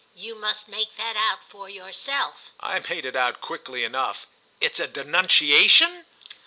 "You 0.15 0.33
must 0.33 0.67
make 0.67 0.97
that 0.97 1.15
out 1.15 1.47
for 1.47 1.69
yourself." 1.69 2.49
I 2.59 2.79
made 2.79 3.05
it 3.05 3.15
out 3.15 3.39
quickly 3.39 3.83
enough. 3.83 4.25
"It's 4.59 4.79
a 4.79 4.87
denunciation?" 4.87 6.07